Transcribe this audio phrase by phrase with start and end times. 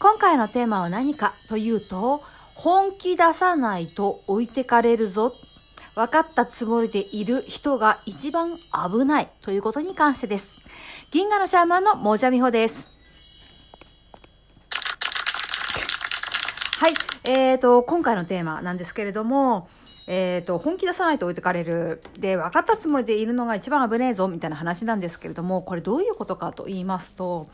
[0.00, 2.22] 今回のテーマは何かというと、
[2.54, 5.34] 本気出さないと置いてかれるぞ。
[5.94, 10.70] 分かったつもりでいる人が一番危ないということに関してです。
[11.12, 12.90] 銀河のシャーマンのもじゃみほです。
[16.78, 16.94] はい。
[17.24, 19.68] えーと、今回のテーマなんですけれども、
[20.08, 22.02] えっ、ー、と、本気出さないと置いてかれる。
[22.18, 27.48] で、分かったつもりでいるのが一番危ねえぞ、みたいな話なんですけれども、これどういうことかと言いますと、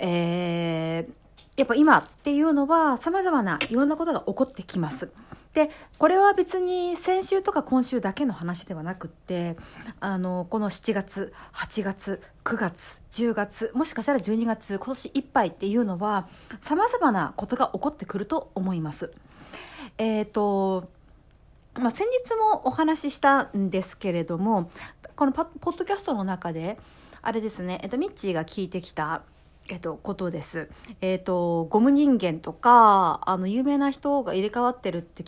[0.00, 1.21] えー、
[1.62, 5.12] やっぱ今っていうのは様々ないろんなことが起こってきます。
[5.54, 9.56] で、これは別に先週とか今週だけの話ではなくって、
[10.00, 16.26] あの、この7月、8月、9月、10月、もしかしたら12月、今年いっぱいっていうのは、
[16.60, 19.12] 様々なことが起こってくると思います。
[19.98, 20.88] えっ、ー、と、
[21.74, 24.68] まあ、先日もお話ししたんですけれども、
[25.14, 26.80] このポッドキャストの中で、
[27.20, 29.22] あれですね、えっと、ミッチーが聞いてきた、
[29.68, 30.68] えっと、ことです。
[31.00, 35.24] えっと、ゴム人間とか、あの、有名な人が入れ替わってるって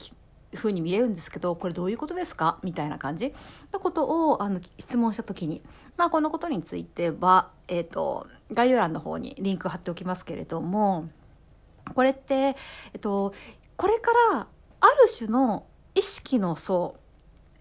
[0.54, 2.58] ふうに見えるんですけど、これどういうことですか？
[2.62, 3.32] みたいな感じ
[3.72, 5.62] のことを、あの、質問したときに、
[5.96, 11.08] まあ、このことについては、えっと、概要欄の方にリンク貼っておきますけれども、
[11.94, 12.50] これって、え
[12.96, 13.32] っと、
[13.76, 14.46] これから、
[14.80, 16.96] ある種の意識の層、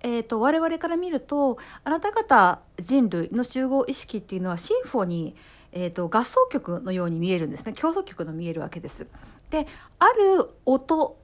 [0.02, 5.40] えーと、我々から見るとあなた方人類の集合意識っていうのはシンフォニー
[5.74, 9.08] えーと、合奏曲のように見えるんですね競争曲の見えるわけです。
[9.50, 9.68] で
[10.00, 11.18] ある音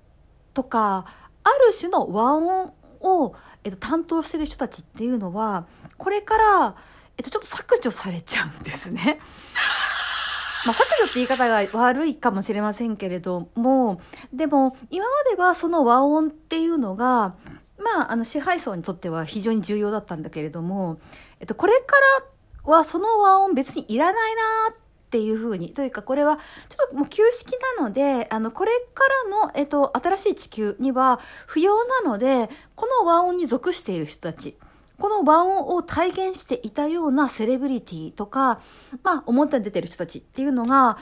[0.53, 1.05] とか
[1.43, 6.75] ある種の和音を、えーと、担当してる人たちっていうのはこれから、
[7.17, 9.19] えーと、ちょっと削除されちゃうんですね。
[10.65, 14.01] まあ、削除って言い方が悪いかもしれませんけれども
[14.33, 17.35] でも今まではその和音っていうのが
[17.79, 20.99] まあ、あの支配層にとっては非常に重要だったんだけれども、
[21.39, 22.27] えっと、これから
[22.69, 24.41] はその和音別にいらないな
[24.73, 24.75] っ
[25.09, 34.55] ていうふうに、というかこれはちょっともう旧式なので、あの、これからの、えっと、新しい地球には不要なので、この和音に属している人たち、
[34.99, 38.59] この和音を体現していたようなセレブリティとか、
[39.01, 40.97] まあ、表に出てる人たちっていうのが、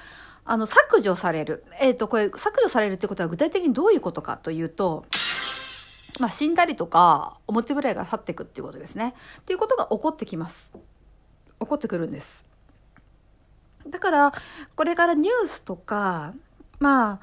[0.46, 1.66] あの、削除される。
[1.82, 5.06] えっ、ー、と、これ、削除されるってことは具体的にどういうことかというと、
[6.20, 9.14] まあ、死んだりとか、表ぶらいが去っていくっていうことですね。
[9.42, 10.72] っていうことが起こってきます。
[11.60, 12.46] 起こってくるんです。
[13.88, 14.34] だから
[14.76, 16.34] これからニュースとか
[16.80, 17.20] まあ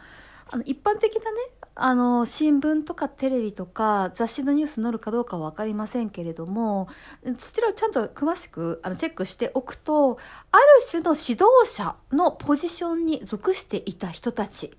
[0.51, 1.39] あの一般的なね
[1.77, 6.89] あの新聞とかテレビとか雑誌のニュース載るかどうかは分かりませんけれども
[7.37, 10.19] そちらをちゃんと詳しくあのチェックしておくと
[10.53, 14.77] ある種の指導者のポジションに属していた人たち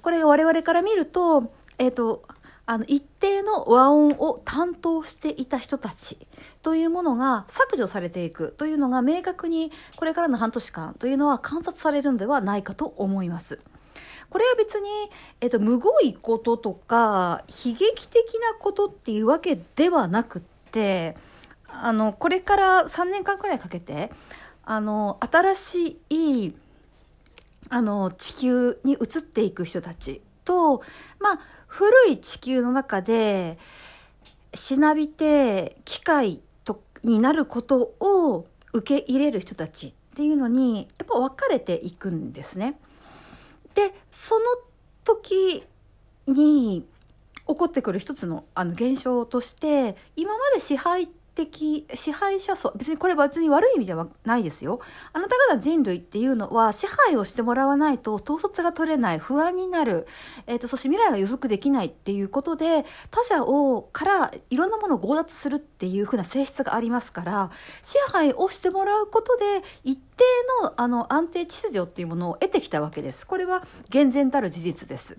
[0.00, 2.24] これ我々から見ると,、えーと
[2.70, 6.16] あの一定の和音を担当していた人たち
[6.62, 13.58] というものが削除されていくというのが明確にこれからの半年間というのは観察されるのではないかと思います。
[14.28, 14.88] これは別に、
[15.40, 21.16] えっと、むごいこととか悲劇的なことっていうわけではなくって
[21.66, 24.12] あのこれから3年間くらいかけて
[24.64, 26.54] あの新しい
[27.68, 30.78] あの地球に移っていく人たちと
[31.18, 33.58] まあ古い地球の中で
[34.54, 42.78] しなびて機械とになることを受け入れる人たちっていうのにやっぱ分かれていくんですね。
[43.74, 44.44] でその
[45.04, 45.64] 時
[46.26, 46.84] に
[47.46, 54.80] 起こってくる一つのあの現象として今まで支配的支配者層別にこれ別に悪い意味ではないですよ
[55.12, 60.06] あなた方人類っていうのは支配をしてもらわないと統率が取れない不安になる、
[60.46, 67.50] えーと、そして未来が予測できないっていうことで他者をからいろんなものを強奪するっていうふうな性質がありますから
[67.82, 69.44] 支配をしてもらうことで
[69.84, 70.24] 一定
[70.62, 75.16] のあの安定秩序っていうものを得てきたわけですこれは厳然たる事実です。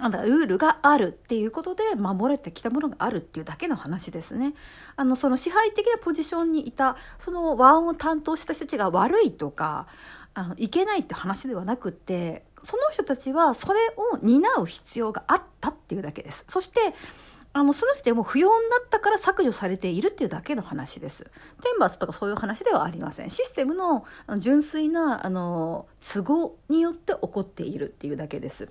[0.00, 4.54] なんだルールがあるっていうことで守れてきたものがあるっていうだけの話ですね。
[4.96, 9.86] あのその支配的なポジションにいたその和音を担当した人たちが悪いとか
[10.32, 13.80] あのいけないって話ではなくてその人たちはそれ
[14.14, 16.46] を担う必要があったっていうだけです。
[16.48, 16.80] そして
[17.52, 21.30] あのその人でも不要になったから削除されているっていうだけの話です。
[21.62, 23.30] 天罰とかそういう話ではありません。
[23.30, 24.06] システムの
[24.38, 28.68] 純粋なあの都合によって起こっているっていうだけです。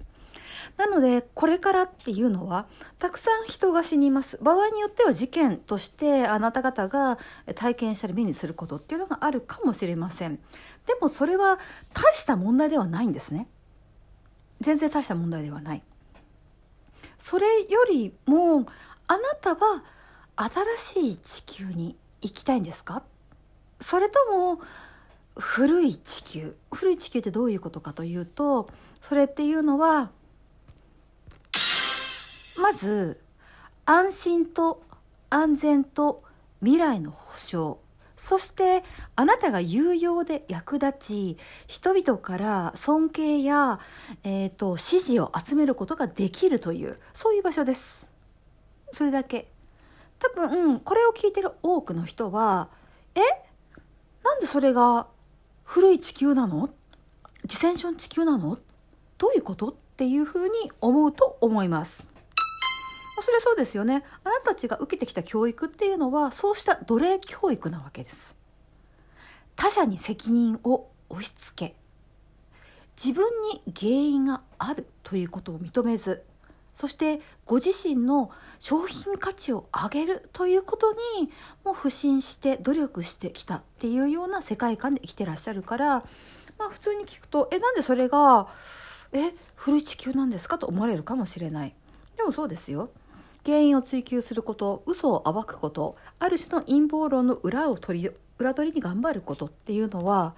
[0.78, 2.68] なのでこれからっていうのは
[2.98, 4.38] たくさん人が死にます。
[4.42, 7.18] 場合によっては事件としてあなた方が
[7.56, 10.38] 体験したり目にすることっていうのがあるかもしれません。
[10.88, 11.60] でもそれは
[11.94, 13.48] 大した問題ではないんですね。
[14.62, 15.84] 全然大した問題ではない。
[17.18, 18.66] それよりも
[19.08, 19.84] あなたは
[20.78, 23.04] 新しい地球に行きたいんですか？
[23.82, 24.62] それとも
[25.38, 26.56] 古い地球。
[26.72, 28.70] 古い地球ってどういうことかというと
[29.00, 30.12] それっていうのは
[32.62, 33.20] まず
[33.86, 34.84] 安心と
[35.30, 36.24] 安全と
[36.62, 37.78] 未来の保障
[38.18, 38.84] そして
[39.16, 43.80] あなたが有用で役立ち人々から尊敬や、
[44.24, 48.08] えーと、支持を集めることができるというそういう場所です。
[48.92, 49.50] それだけ。
[50.20, 52.68] 多分これを聞いてる多くの人は
[53.16, 53.22] え？
[54.24, 55.08] なんでそれが
[55.64, 56.70] 古い地球なの？
[57.46, 58.60] ジセンション地球なの？
[59.18, 59.70] どういうこと？
[59.70, 62.06] っていうふうに思うと思います。
[63.21, 64.04] それそうですよね。
[64.24, 68.36] あなたたちが受けてきた教育っていうのはそうした奴隷教育なわけです。
[69.60, 71.75] 他者に責任を押し付け
[72.95, 76.24] 自分に原因があるということを認めず
[76.75, 81.30] そしてご自身の商品価値を上げるということに
[81.65, 85.88] も不信して努力してきたっていうような世界観で生きてらっしゃるから
[86.57, 88.48] まあ普通に聞くとえなんでそれが
[89.12, 91.75] え古い地球なんですかと思われるかもしれない。
[92.15, 92.92] でもそうですよ。
[93.45, 100.33] 原因を追求すること嘘を暴くことある種の陰謀論の裏を取り裏取りに頑張ることっていうのは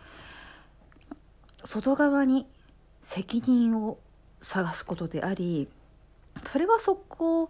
[1.64, 2.48] 外側に
[3.02, 4.00] 責任を
[4.42, 5.68] 探すことであり
[6.46, 7.50] それはそこ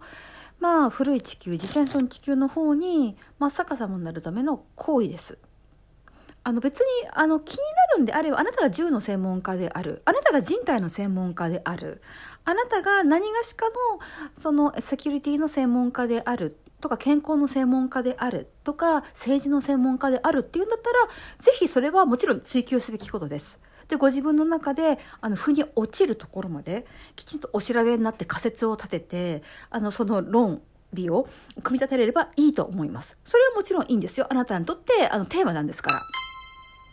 [0.60, 5.38] まあ古い地球次戦村地球の方に真っ逆さまになるための行為です。
[6.44, 12.02] あの別にあの気になるんであればあなたが銃の専門家であるあなたが人体の専門家である
[12.44, 13.74] あなたが何がしかの
[14.40, 20.96] そのセキュリティの専門家であるとか健康の専門家であるとか政治の専門家であるっていうんだったら
[21.38, 23.60] ぜひそれはもちろん追求すべきことです。
[23.88, 30.62] でご自分の中であの腑に落ちるところまできちんとお調べになって仮説を立ててあのその論
[30.92, 31.28] 理を
[31.62, 33.16] 組み立てれればいいと思います。
[33.24, 34.26] それはもちろんいいんですよ。
[34.28, 36.02] あなたにとってあのテーマなんですから。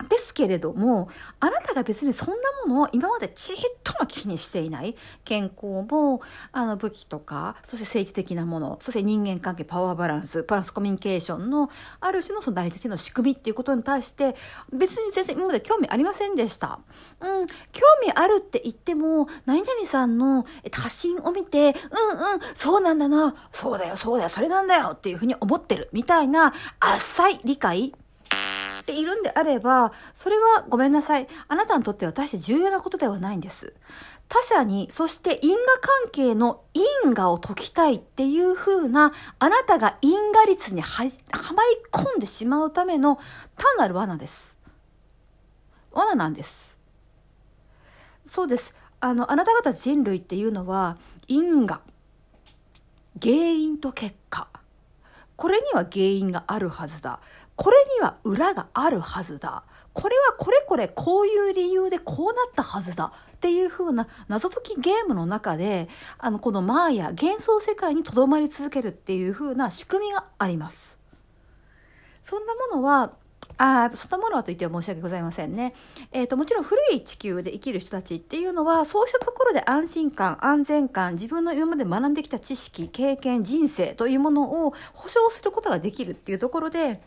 [0.07, 1.09] ですけれども、
[1.39, 2.35] あなたが別にそんな
[2.65, 4.95] ものを今までちっとも気にしていない。
[5.25, 11.69] 健康も、あの武器とか、そして政治的なもの、そして人間関係、パワーバランス、プラスコミュニケーションの、
[11.99, 14.35] ある種のその成り立ちの仕組みっていうことに対して、
[14.71, 16.79] 別に全然今まで興味ありませんでした。
[17.19, 17.53] うん、興
[18.05, 21.75] 味あるって言っても、何々さんの発信を見て、うんうん、
[22.55, 27.93] そうなんだな、そうだよ、そうだよ、それなんだよっていうふうに思ってるみたいな、浅い理解
[28.89, 31.27] ているんであれば、それはごめんなさい。
[31.47, 33.73] あなたにとっては大して重要なことではないんです。
[34.27, 36.61] 他者に、そして因果関係の
[37.03, 41.13] 因果を解きたいっていう風な、あなたが因果率にはまり
[41.91, 43.17] 込んでしまうための
[43.55, 44.57] 単なる罠です。
[45.91, 46.77] 罠なんです。
[48.27, 48.73] そうです。
[48.99, 50.97] あの、あなた方人類っていうのは、
[51.27, 51.81] 因果、
[53.21, 54.47] 原因と結果。
[55.35, 57.21] これには原因があるはずだ。
[57.59, 59.63] これには裏があるはずだ。
[59.91, 63.11] これはこれこれこういう理由でこうなったはずだ。
[63.35, 65.89] っていう風な謎解きゲームの中で、
[66.19, 70.97] あの、このマーヤ、幻想世界に留まり続けるっていう風な仕組みがあります。
[72.23, 73.11] そんなものは、
[73.57, 75.73] あそんなものはと言っては申し訳ございませんね。
[76.13, 87.01] えっ、ー、と、もちろん古い地球で生きる人たちっていうのは、そうしたところで安心感、安全感、自分の今まで学んできた知識、経験、人生というものを保証することができるっていうところで、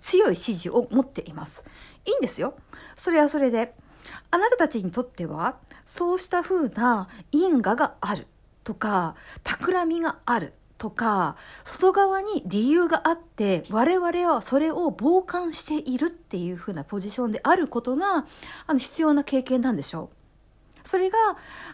[0.00, 1.64] 強い支持を持っています。
[2.04, 2.54] いいんですよ。
[2.96, 3.74] それはそれで。
[4.30, 5.56] あなたたちにとっては、
[5.86, 8.26] そうした風な因果がある
[8.64, 9.14] とか、
[9.44, 18.26] 企みがあるとか、外側に理由があって、我々はそれを傍観しているっていう風なポジションであることが、
[18.66, 20.19] あの、必要な経験なんでしょう。
[20.84, 21.18] それが、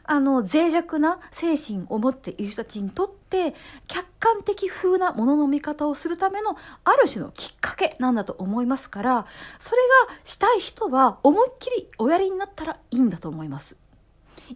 [0.05, 3.55] あの、脆弱な精神を持っている人たちにとって、
[3.87, 9.27] 客観的風なものの見方をするための、ある種のきっかけなんだと思いますから、
[9.59, 13.77] それがしたい人は思いっきりおやりになったらいいんだと思います。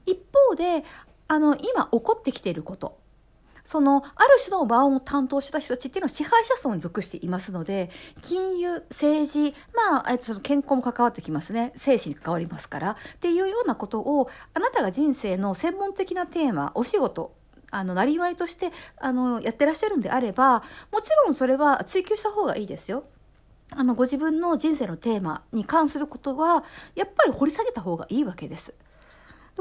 [0.07, 0.85] 一方で、
[1.29, 3.00] あの、今起こってきていること、
[3.65, 7.91] その、ある種の場を担当した人たちっていうのは支配者層に属していますので、
[8.23, 11.73] 金融、政治、まあ、その健康も関わってきますね。
[11.77, 12.91] 精神に関わりますから。
[12.91, 17.35] っていうようなことを、あなたが人生の専門的なテーマ、お仕事、
[17.71, 20.63] あの、なりわいとして、あの、やってらっしゃるんであれば、
[20.93, 23.05] もちろんそれは追求した方がいいですよ。
[23.73, 26.65] あの、ご自分の人生のテーマに関することは、
[26.97, 28.75] やっぱり掘り下げた方がいいわけです。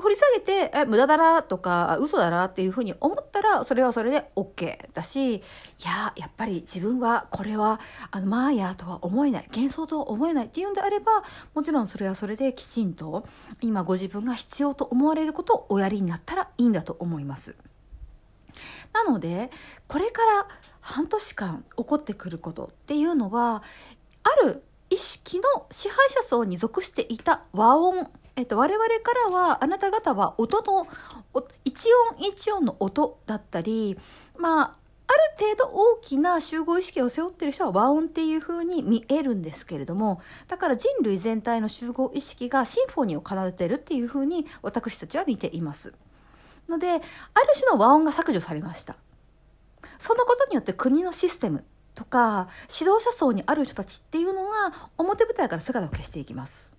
[0.01, 5.41] 掘り下げて、え、無駄だなとか、嘘だなっていうふうに思ったら、それはそれで OK だし、い
[5.83, 7.79] や、やっぱり自分はこれは、
[8.11, 13.25] あの、マーヤとは思えない、幻想とは思えないっていうんであれば、もちろんそれはそれできちんと、
[13.61, 17.55] 今ご自分が必要と思われることをおやりになったらいいんだと思います。
[18.93, 19.51] なので、
[19.87, 20.47] これから
[20.81, 23.63] 半年間起こってくることっていうのは、
[24.23, 30.87] ある意識の支配者層に属していた和音、えっと、我々からはあなた方は音の
[31.65, 33.97] 一音一音の音だったり
[34.37, 45.93] まあある程度大きな集合意識を背負ってる人は和音っていう風に見えるんですけれどもだから人類全体の集合意識がシンフォニーを奏でてるっていう風に私たちは見ています。
[46.69, 47.01] のである
[47.55, 48.95] 種の和音が削除されました。
[49.97, 56.78] そのことによって国のシステムとか指導者層にある人たちっていうのが表舞台から姿を消していきます。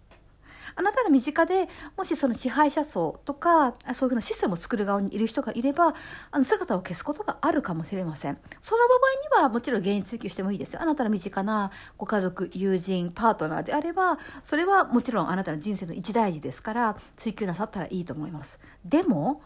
[0.75, 5.95] あなたの身近でもしその支配者層とかそういうふうなシステムを作る側にいる人がいれば
[6.31, 8.39] あの姿を消すことがあるかもしれません。
[8.61, 10.83] その場合にはもちろん原因追求してもいいですよ。
[10.83, 18.59] あなたの身近なご家族友人パートナーであればそれはもちろんあなたの人生の一大事ですから追求なさったらいいと思います。
[18.85, 19.43] でも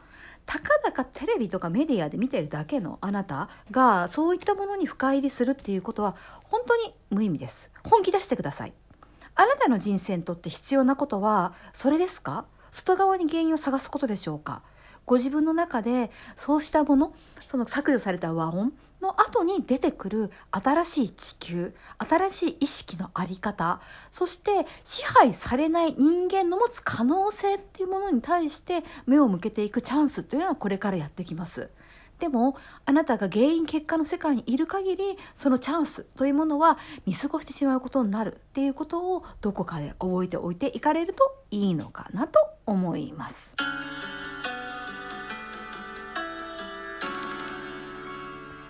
[0.47, 7.71] たかだかテレビとかメディアで見てるだけのあなたがそういったものに深入りするっていうことは本当に無意味です。
[7.83, 8.73] 本気出してください。
[9.37, 12.45] あなたの人生にとって必要なことはそれですか？
[12.71, 14.62] 外側に原因を探すことでしょうか？
[15.07, 17.14] ご自分の中でそうしたもの
[17.47, 18.73] その削除された和音
[19.03, 23.81] の後に出てくる新しい地球新しい意識の在り方
[24.12, 31.69] そして支配されない人間の持つ可能性っていうものに対して目を向けていくチャンスというのはこれからやってきます。
[32.18, 32.56] でも
[32.87, 43.54] あなたが原因結果の世界にいる限りそのチャンスというものは見過ごしてしまうことになるっていうことをどこかで覚えておいていかれるといいのかなと思います。